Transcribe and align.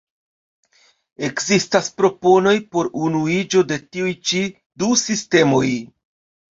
Ekzistas 1.27 1.91
proponoj 2.01 2.55
por 2.73 2.91
unuiĝo 3.09 3.65
de 3.75 3.81
tiuj 3.85 4.19
ĉi 4.33 4.45
du 4.85 4.95
sistemoj. 5.09 5.67